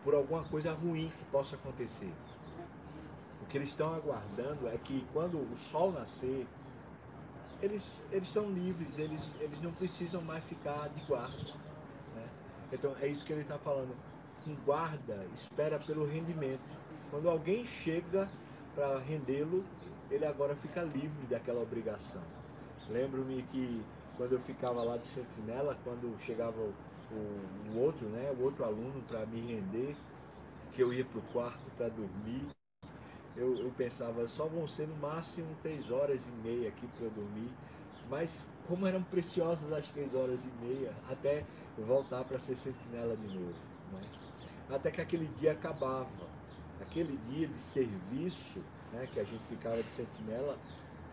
por 0.02 0.14
alguma 0.14 0.42
coisa 0.44 0.72
ruim 0.72 1.12
que 1.16 1.24
possa 1.26 1.56
acontecer. 1.56 2.12
O 3.42 3.46
que 3.46 3.56
eles 3.56 3.68
estão 3.68 3.94
aguardando 3.94 4.68
é 4.68 4.76
que 4.78 5.06
quando 5.12 5.38
o 5.38 5.56
sol 5.56 5.92
nascer, 5.92 6.46
eles, 7.62 8.02
eles 8.10 8.28
estão 8.28 8.50
livres, 8.50 8.98
eles, 8.98 9.28
eles 9.38 9.60
não 9.60 9.72
precisam 9.72 10.22
mais 10.22 10.42
ficar 10.44 10.88
de 10.88 11.00
guarda. 11.02 11.52
Né? 12.14 12.28
Então 12.72 12.94
é 13.00 13.06
isso 13.06 13.24
que 13.24 13.32
ele 13.32 13.42
está 13.42 13.58
falando. 13.58 13.94
Um 14.46 14.54
guarda 14.64 15.26
espera 15.34 15.78
pelo 15.78 16.06
rendimento. 16.06 16.62
Quando 17.10 17.28
alguém 17.28 17.64
chega 17.66 18.28
para 18.74 18.98
rendê-lo, 18.98 19.64
ele 20.10 20.26
agora 20.26 20.54
fica 20.56 20.82
livre 20.82 21.26
daquela 21.28 21.60
obrigação. 21.60 22.22
Lembro-me 22.88 23.42
que 23.44 23.82
quando 24.16 24.32
eu 24.32 24.40
ficava 24.40 24.82
lá 24.82 24.96
de 24.96 25.06
sentinela, 25.06 25.78
quando 25.84 26.18
chegava 26.20 26.60
o, 26.60 26.74
o, 27.72 27.78
outro, 27.78 28.06
né, 28.08 28.34
o 28.38 28.42
outro 28.42 28.64
aluno 28.64 29.00
para 29.08 29.24
me 29.26 29.40
render, 29.40 29.96
que 30.72 30.82
eu 30.82 30.92
ia 30.92 31.04
para 31.04 31.18
o 31.18 31.22
quarto 31.32 31.70
para 31.76 31.88
dormir, 31.88 32.46
eu, 33.36 33.56
eu, 33.56 33.70
pensava, 33.70 34.26
só 34.28 34.46
vão 34.46 34.66
ser 34.66 34.88
no 34.88 34.96
máximo 34.96 35.46
três 35.62 35.90
horas 35.90 36.26
e 36.26 36.30
meia 36.46 36.68
aqui 36.68 36.86
para 36.88 37.06
eu 37.06 37.10
dormir, 37.10 37.50
mas 38.08 38.46
como 38.66 38.86
eram 38.86 39.02
preciosas 39.02 39.72
as 39.72 39.90
três 39.90 40.14
horas 40.14 40.44
e 40.44 40.64
meia, 40.64 40.92
até 41.08 41.44
voltar 41.78 42.24
para 42.24 42.38
ser 42.38 42.56
sentinela 42.56 43.16
de 43.16 43.28
novo. 43.28 43.54
Né? 43.92 44.00
Até 44.68 44.90
que 44.90 45.00
aquele 45.00 45.26
dia 45.38 45.52
acabava, 45.52 46.08
aquele 46.80 47.16
dia 47.28 47.46
de 47.46 47.56
serviço, 47.56 48.60
né, 48.92 49.08
que 49.12 49.20
a 49.20 49.24
gente 49.24 49.42
ficava 49.48 49.82
de 49.82 49.90
sentinela, 49.90 50.58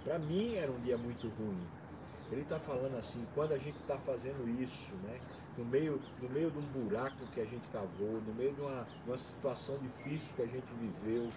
para 0.04 0.20
mim 0.20 0.56
era 0.56 0.72
um 0.72 0.80
dia 0.82 0.98
muito 0.98 1.28
ruim, 1.30 1.60
ele 2.32 2.42
está 2.42 2.60
falando 2.60 2.98
assim, 2.98 3.26
quando 3.34 3.54
a 3.54 3.58
gente 3.58 3.78
está 3.78 3.98
fazendo 4.00 4.48
isso, 4.62 4.94
né, 5.04 5.20
no 5.58 5.66
meio, 5.66 6.02
no 6.22 6.30
meio 6.30 6.52
de 6.52 6.58
um 6.58 6.62
buraco 6.62 7.26
que 7.34 7.40
a 7.40 7.46
gente 7.46 7.68
cavou, 7.70 8.22
no 8.22 8.34
meio 8.34 8.54
de 8.54 8.62
uma, 8.62 8.86
uma 9.06 9.18
situação 9.18 9.78
difícil 9.78 10.36
que 10.36 10.42
a 10.42 10.46
gente 10.46 10.68
viveu, 10.80 11.30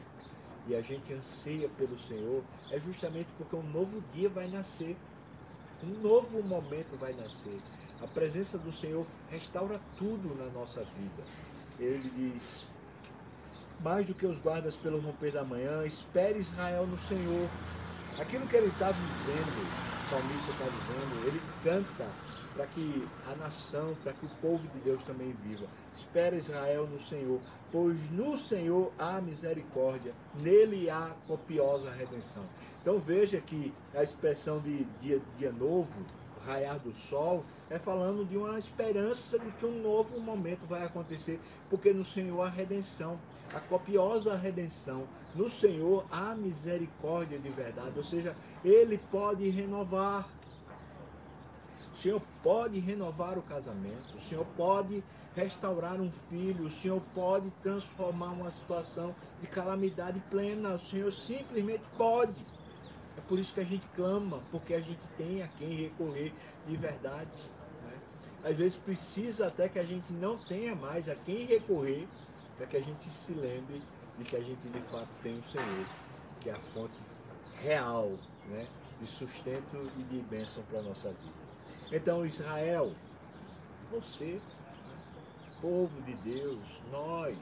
e 0.67 0.75
a 0.75 0.83
gente 0.83 1.13
anseia 1.13 1.69
pelo 1.71 1.99
Senhor, 1.99 2.43
é 2.71 2.79
justamente 2.79 3.29
porque 3.39 3.57
um 3.57 3.63
novo 3.63 4.03
dia 4.13 4.29
vai 4.29 4.49
nascer, 4.49 4.97
um 5.83 6.01
novo 6.01 6.43
momento 6.43 6.97
vai 6.99 7.13
nascer. 7.15 7.59
A 8.03 8.07
presença 8.07 8.59
do 8.59 8.71
Senhor 8.71 9.07
restaura 9.31 9.81
tudo 9.97 10.35
na 10.37 10.51
nossa 10.51 10.83
vida. 10.83 11.23
Ele 11.79 12.11
diz: 12.11 12.67
mais 13.83 14.07
do 14.07 14.15
que 14.15 14.27
os 14.27 14.39
guardas 14.39 14.77
pelo 14.77 15.01
romper 15.01 15.33
da 15.33 15.45
manhã, 15.45 15.85
espere 15.85 16.39
Israel 16.39 16.87
no 16.87 16.99
Senhor. 16.99 17.49
Aquilo 18.19 18.47
que 18.47 18.57
ele 18.57 18.67
está 18.67 18.91
vivendo, 18.91 19.67
salmista 20.11 20.51
está 20.51 20.65
dizendo, 20.65 21.27
ele 21.27 21.41
canta 21.65 22.07
para 22.55 22.67
que 22.67 23.09
a 23.27 23.35
nação, 23.37 23.97
para 24.03 24.13
que 24.13 24.27
o 24.27 24.29
povo 24.41 24.67
de 24.69 24.81
Deus 24.81 25.03
também 25.03 25.35
viva. 25.45 25.67
Espera 25.95 26.37
Israel 26.37 26.87
no 26.87 27.01
Senhor, 27.01 27.41
pois 27.73 28.11
no 28.11 28.37
Senhor 28.37 28.93
há 28.99 29.21
misericórdia, 29.21 30.13
nele 30.43 30.91
há 30.91 31.13
copiosa 31.27 31.91
redenção. 31.91 32.45
Então 32.83 32.99
veja 32.99 33.41
que 33.41 33.73
a 33.95 34.03
expressão 34.03 34.59
de 34.59 34.85
dia, 35.01 35.23
dia 35.39 35.53
novo, 35.53 36.05
raiar 36.47 36.79
do 36.79 36.95
sol, 36.95 37.45
é 37.69 37.79
falando 37.79 38.25
de 38.25 38.37
uma 38.37 38.59
esperança 38.59 39.39
de 39.39 39.51
que 39.53 39.67
um 39.67 39.81
novo 39.81 40.19
momento 40.21 40.67
vai 40.67 40.85
acontecer, 40.85 41.41
porque 41.69 41.93
no 41.93 42.05
Senhor 42.05 42.43
há 42.43 42.49
redenção, 42.49 43.19
a 43.55 43.61
copiosa 43.61 44.35
redenção. 44.35 45.07
No 45.35 45.49
Senhor 45.49 46.05
há 46.11 46.35
misericórdia 46.35 47.39
de 47.39 47.49
verdade, 47.49 47.97
ou 47.97 48.05
seja, 48.05 48.35
Ele 48.65 48.99
pode 49.11 49.49
renovar. 49.49 50.29
O 51.95 51.97
Senhor 51.97 52.23
pode 52.43 52.81
renovar 52.81 53.39
o 53.39 53.43
casamento, 53.43 54.17
o 54.17 54.21
Senhor 54.21 54.47
pode 54.57 55.05
restaurar 55.35 56.01
um 56.01 56.11
filho, 56.11 56.65
o 56.65 56.71
Senhor 56.71 57.01
pode 57.15 57.51
transformar 57.63 58.31
uma 58.31 58.51
situação 58.51 59.15
de 59.41 59.47
calamidade 59.47 60.21
plena, 60.31 60.75
o 60.75 60.79
Senhor 60.79 61.13
simplesmente 61.13 61.85
pode. 61.97 62.45
É 63.17 63.21
por 63.23 63.39
isso 63.39 63.55
que 63.55 63.61
a 63.61 63.65
gente 63.65 63.87
clama, 63.89 64.43
porque 64.51 64.75
a 64.75 64.81
gente 64.81 65.07
tem 65.17 65.43
a 65.43 65.49
quem 65.49 65.69
recorrer 65.75 66.33
de 66.67 66.77
verdade. 66.77 67.31
Né? 67.83 67.99
Às 68.45 68.59
vezes 68.59 68.77
precisa 68.77 69.49
até 69.49 69.69
que 69.69 69.79
a 69.79 69.85
gente 69.85 70.13
não 70.13 70.37
tenha 70.37 70.75
mais 70.75 71.09
a 71.09 71.15
quem 71.15 71.45
recorrer, 71.47 72.07
para 72.57 72.67
que 72.67 72.77
a 72.77 72.83
gente 72.83 73.07
se 73.07 73.33
lembre 73.33 73.83
de 74.19 74.25
que 74.25 74.37
a 74.37 74.41
gente 74.41 74.69
de 74.69 74.81
fato 74.83 75.09
tem 75.23 75.39
o 75.39 75.43
Senhor, 75.45 75.87
que 76.41 76.51
é 76.51 76.53
a 76.53 76.61
fonte 76.61 76.99
real 77.63 78.13
né, 78.49 78.67
de 79.01 79.07
sustento 79.07 79.91
e 79.99 80.03
de 80.05 80.21
bênção 80.23 80.63
para 80.65 80.81
a 80.81 80.83
nossa 80.83 81.09
vida. 81.09 81.51
Então, 81.93 82.25
Israel, 82.25 82.95
você, 83.91 84.41
povo 85.61 86.01
de 86.03 86.15
Deus, 86.17 86.61
nós, 86.91 87.37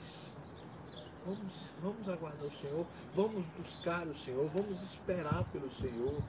Vamos, 1.28 1.52
vamos 1.82 2.08
aguardar 2.08 2.46
o 2.46 2.50
Senhor, 2.50 2.86
vamos 3.14 3.44
buscar 3.48 4.06
o 4.06 4.14
Senhor, 4.14 4.48
vamos 4.48 4.82
esperar 4.82 5.44
pelo 5.52 5.70
Senhor. 5.70 6.22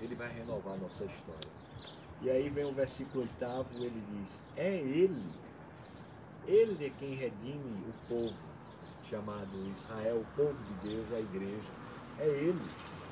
Ele 0.00 0.14
vai 0.14 0.28
renovar 0.28 0.78
nossa 0.78 1.04
história. 1.04 1.50
E 2.22 2.30
aí 2.30 2.48
vem 2.48 2.64
o 2.64 2.72
versículo 2.72 3.24
oitavo, 3.24 3.66
ele 3.74 4.00
diz: 4.12 4.40
É 4.56 4.72
Ele, 4.76 5.32
Ele 6.46 6.86
é 6.86 6.90
quem 7.00 7.16
redime 7.16 7.82
o 7.88 8.08
povo 8.08 8.38
chamado 9.10 9.50
Israel, 9.68 10.18
o 10.20 10.36
povo 10.36 10.56
de 10.62 10.88
Deus, 10.88 11.12
a 11.12 11.18
igreja. 11.18 11.70
É 12.20 12.28
Ele, 12.28 12.70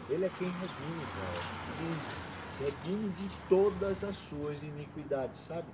Ele 0.08 0.24
é 0.24 0.30
quem 0.38 0.48
redime 0.48 1.02
Israel. 1.02 1.42
Diz: 1.80 2.64
redime 2.64 3.08
de 3.08 3.28
todas 3.48 4.04
as 4.04 4.16
suas 4.16 4.62
iniquidades, 4.62 5.40
sabe? 5.40 5.66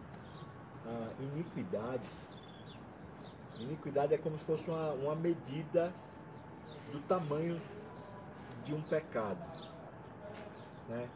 A 0.87 1.23
iniquidade 1.23 2.03
Iniquidade 3.61 4.15
é 4.15 4.19
como 4.19 4.37
se 4.39 4.45
fosse 4.45 4.69
uma, 4.69 4.93
uma 4.93 5.15
medida 5.15 5.93
do 6.93 7.01
tamanho 7.01 7.61
de 8.65 8.75
um 8.75 8.83
pecado. 8.83 9.43
Né? 10.89 11.09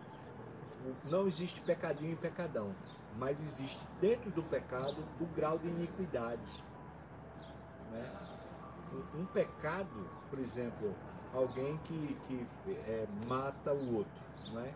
Não 1.05 1.27
existe 1.27 1.61
pecadinho 1.61 2.13
e 2.13 2.17
pecadão, 2.17 2.75
mas 3.17 3.41
existe 3.43 3.87
dentro 4.01 4.31
do 4.31 4.43
pecado 4.43 5.05
o 5.21 5.27
grau 5.27 5.59
de 5.59 5.69
iniquidade. 5.69 6.65
Né? 7.91 8.11
Um, 9.15 9.27
pecado, 9.27 10.09
por 10.31 10.39
exemplo, 10.39 10.95
alguém 11.35 11.77
que, 11.85 12.17
que 12.27 12.47
é, 12.87 13.07
mata 13.27 13.73
o 13.73 13.97
outro. 13.97 14.23
Né? 14.53 14.73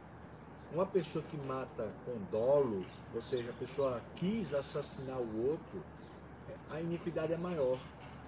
Uma 0.72 0.86
pessoa 0.86 1.24
que 1.24 1.36
mata 1.36 1.90
com 2.04 2.18
dolo, 2.30 2.84
ou 3.14 3.22
seja, 3.22 3.50
a 3.50 3.54
pessoa 3.54 4.02
quis 4.16 4.54
assassinar 4.54 5.18
o 5.18 5.48
outro, 5.48 5.82
a 6.72 6.80
iniquidade 6.80 7.32
é 7.32 7.36
maior. 7.36 7.78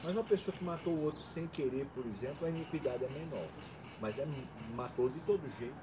Mas 0.02 0.12
uma 0.12 0.24
pessoa 0.24 0.56
que 0.56 0.62
matou 0.62 0.92
o 0.92 1.04
outro 1.04 1.20
sem 1.20 1.46
querer, 1.46 1.86
por 1.94 2.04
exemplo, 2.06 2.46
a 2.46 2.50
iniquidade 2.50 3.04
é 3.04 3.08
menor. 3.08 3.48
Mas 4.00 4.18
é, 4.18 4.26
matou 4.74 5.08
de 5.08 5.18
todo 5.20 5.40
jeito. 5.58 5.74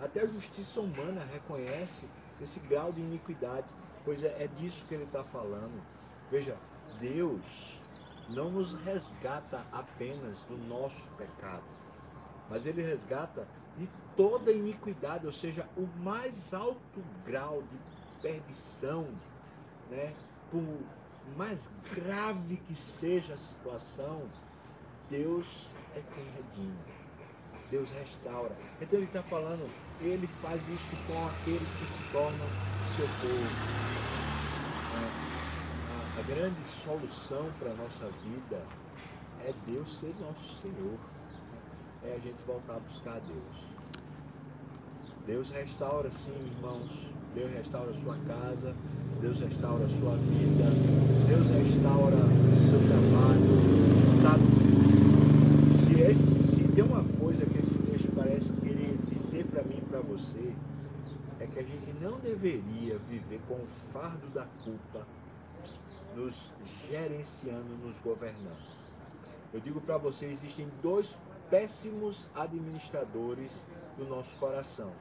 Até 0.00 0.22
a 0.22 0.26
justiça 0.26 0.80
humana 0.80 1.24
reconhece 1.32 2.06
esse 2.40 2.60
grau 2.60 2.92
de 2.92 3.00
iniquidade, 3.00 3.66
pois 4.04 4.22
é, 4.22 4.44
é 4.44 4.48
disso 4.56 4.84
que 4.86 4.94
ele 4.94 5.04
está 5.04 5.22
falando. 5.24 5.82
Veja, 6.30 6.56
Deus 6.98 7.80
não 8.28 8.50
nos 8.50 8.74
resgata 8.82 9.64
apenas 9.72 10.42
do 10.44 10.56
nosso 10.56 11.08
pecado, 11.16 11.64
mas 12.48 12.66
ele 12.66 12.82
resgata 12.82 13.48
de 13.76 13.88
toda 14.16 14.52
iniquidade, 14.52 15.26
ou 15.26 15.32
seja, 15.32 15.68
o 15.76 15.86
mais 16.00 16.52
alto 16.52 17.02
grau 17.24 17.62
de 17.62 17.78
perdição, 18.20 19.06
né? 19.90 20.12
por 20.50 20.64
mais 21.36 21.70
grave 21.94 22.56
que 22.66 22.74
seja 22.74 23.34
a 23.34 23.36
situação, 23.36 24.22
Deus 25.08 25.68
é 25.94 26.02
quem 26.14 26.24
redime. 26.24 26.78
Deus 27.70 27.90
restaura. 27.90 28.56
Então 28.80 28.98
ele 28.98 29.06
está 29.06 29.22
falando, 29.22 29.68
ele 30.00 30.26
faz 30.40 30.60
isso 30.68 30.96
com 31.06 31.26
aqueles 31.26 31.68
que 31.68 31.86
se 31.86 32.02
tornam 32.12 32.46
seu 32.96 33.06
povo. 33.20 34.08
A, 34.96 36.20
a 36.20 36.22
grande 36.22 36.64
solução 36.64 37.50
para 37.58 37.70
a 37.70 37.74
nossa 37.74 38.06
vida 38.24 38.62
é 39.44 39.52
Deus 39.66 39.98
ser 39.98 40.14
nosso 40.20 40.62
Senhor. 40.62 40.98
É 42.02 42.14
a 42.14 42.18
gente 42.18 42.42
voltar 42.46 42.76
a 42.76 42.80
buscar 42.80 43.20
Deus. 43.20 43.68
Deus 45.26 45.50
restaura 45.50 46.10
sim, 46.10 46.52
irmãos. 46.56 47.10
Deus 47.34 47.52
restaura 47.52 47.90
a 47.90 47.94
sua 47.94 48.16
casa. 48.26 48.74
Deus 49.20 49.40
restaura 49.40 49.84
a 49.84 49.88
sua 49.88 50.16
vida. 50.16 50.70
Deus 51.26 51.48
restaura 51.48 52.16
o 52.16 52.70
seu 52.70 52.78
trabalho. 52.86 53.48
Sabe? 54.22 54.44
Se, 55.84 56.00
esse, 56.00 56.42
se 56.42 56.68
tem 56.68 56.84
uma 56.84 57.02
coisa 57.18 57.44
que 57.44 57.58
esse 57.58 57.82
texto 57.82 58.12
parece 58.14 58.52
querer 58.52 58.96
dizer 59.08 59.44
para 59.46 59.64
mim 59.64 59.78
e 59.78 59.86
para 59.86 60.00
você, 60.00 60.54
é 61.40 61.46
que 61.46 61.58
a 61.58 61.62
gente 61.62 61.92
não 62.00 62.18
deveria 62.20 62.98
viver 63.10 63.40
com 63.48 63.54
o 63.54 63.64
fardo 63.92 64.28
da 64.28 64.46
culpa 64.64 65.04
nos 66.14 66.52
gerenciando, 66.88 67.76
nos 67.84 67.98
governando. 67.98 68.78
Eu 69.52 69.60
digo 69.60 69.80
para 69.80 69.98
você, 69.98 70.26
existem 70.26 70.68
dois 70.80 71.18
péssimos 71.50 72.28
administradores 72.36 73.60
do 73.96 74.04
nosso 74.04 74.36
coração. 74.36 74.92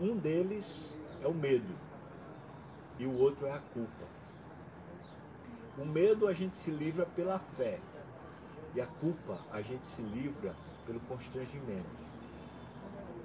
Um 0.00 0.16
deles 0.16 0.96
é 1.22 1.26
o 1.26 1.34
medo 1.34 1.91
e 3.02 3.06
o 3.06 3.18
outro 3.18 3.46
é 3.46 3.52
a 3.52 3.58
culpa. 3.58 4.06
O 5.76 5.84
medo 5.84 6.28
a 6.28 6.32
gente 6.32 6.56
se 6.56 6.70
livra 6.70 7.04
pela 7.04 7.40
fé 7.56 7.80
e 8.76 8.80
a 8.80 8.86
culpa 8.86 9.40
a 9.50 9.60
gente 9.60 9.84
se 9.84 10.02
livra 10.02 10.54
pelo 10.86 11.00
constrangimento. 11.00 12.02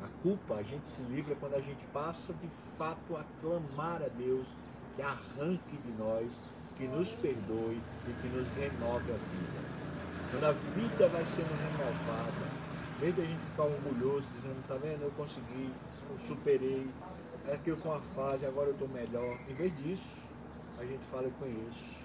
A 0.04 0.08
culpa 0.24 0.56
a 0.56 0.64
gente 0.64 0.88
se 0.90 1.04
livra 1.04 1.36
quando 1.36 1.54
a 1.54 1.62
gente 1.62 1.86
passa 1.94 2.34
de 2.34 2.48
fato 2.76 3.16
a 3.16 3.24
clamar 3.40 4.02
a 4.02 4.08
Deus 4.08 4.48
que 4.96 5.02
arranque 5.04 5.78
de 5.78 5.92
nós, 6.00 6.42
que 6.76 6.88
nos 6.88 7.12
perdoe 7.16 7.80
e 8.08 8.14
que 8.22 8.28
nos 8.30 8.48
renove 8.56 9.12
a 9.12 9.18
vida. 9.18 9.68
Quando 10.32 10.44
a 10.44 10.52
vida 10.54 11.08
vai 11.08 11.24
sendo 11.24 11.54
renovada, 11.62 12.48
em 12.98 13.00
vez 13.00 13.16
de 13.16 13.22
a 13.22 13.26
gente 13.26 13.46
ficar 13.52 13.64
orgulhoso, 13.64 14.26
dizendo, 14.38 14.68
tá 14.68 14.76
vendo, 14.76 15.04
eu 15.04 15.12
consegui, 15.12 15.72
eu 16.10 16.18
superei, 16.18 16.90
é 17.48 17.54
aquilo 17.54 17.78
foi 17.78 17.92
uma 17.92 18.02
fase, 18.02 18.46
agora 18.46 18.68
eu 18.68 18.74
estou 18.74 18.88
melhor. 18.90 19.38
Em 19.48 19.54
vez 19.54 19.76
disso, 19.78 20.16
a 20.78 20.86
gente 20.86 21.04
fala, 21.06 21.24
eu 21.24 21.32
conheço. 21.40 21.98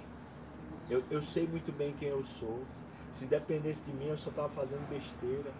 Eu, 0.88 1.02
eu 1.10 1.22
sei 1.22 1.46
muito 1.46 1.72
bem 1.76 1.92
quem 1.98 2.08
eu 2.08 2.24
sou. 2.38 2.62
Se 3.12 3.26
dependesse 3.26 3.82
de 3.82 3.92
mim, 3.92 4.06
eu 4.06 4.16
só 4.16 4.30
estava 4.30 4.48
fazendo 4.48 4.88
besteira. 4.88 5.50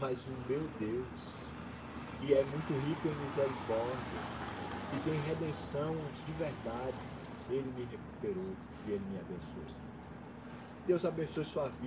Mas 0.00 0.18
o 0.20 0.30
meu 0.48 0.62
Deus, 0.78 1.34
e 2.22 2.32
é 2.32 2.44
muito 2.44 2.72
rico 2.86 3.08
em 3.08 3.24
misericórdia, 3.24 4.38
e 4.94 5.00
tem 5.00 5.20
redenção 5.22 5.96
de 6.24 6.32
verdade, 6.32 6.96
ele 7.50 7.70
me 7.76 7.84
recuperou 7.84 8.54
e 8.86 8.92
ele 8.92 9.04
me 9.10 9.18
abençoou. 9.18 9.64
Deus 10.86 11.04
abençoe 11.04 11.44
sua 11.44 11.68
vida. 11.68 11.86